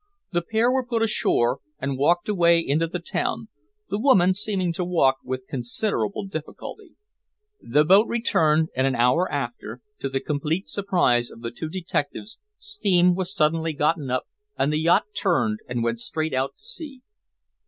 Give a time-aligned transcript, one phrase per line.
[0.31, 3.49] The pair were put ashore, and walked away into the town,
[3.89, 6.95] the woman seeming to walk with considerable difficulty.
[7.61, 12.39] The boat returned, and an hour after, to the complete surprise of the two detectives,
[12.57, 14.23] steam was suddenly got up
[14.57, 17.03] and the yacht turned and went straight out to sea."